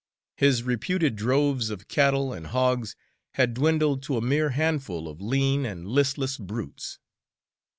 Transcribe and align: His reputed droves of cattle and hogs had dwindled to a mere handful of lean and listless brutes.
His 0.35 0.63
reputed 0.63 1.15
droves 1.15 1.69
of 1.69 1.87
cattle 1.87 2.33
and 2.33 2.47
hogs 2.47 2.95
had 3.35 3.53
dwindled 3.53 4.01
to 4.05 4.17
a 4.17 4.19
mere 4.21 4.49
handful 4.49 5.07
of 5.07 5.21
lean 5.21 5.63
and 5.63 5.85
listless 5.87 6.39
brutes. 6.39 6.97